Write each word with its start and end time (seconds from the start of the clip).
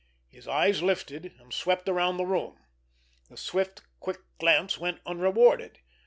His 0.29 0.47
eyes 0.47 0.81
lifted, 0.81 1.33
and 1.39 1.53
swept 1.53 1.87
around 1.87 2.17
the 2.17 2.25
room. 2.25 2.57
The 3.29 3.37
swift, 3.37 3.83
quick 3.99 4.17
glance 4.39 4.79
went 4.79 4.99
unrewarded. 5.05 5.77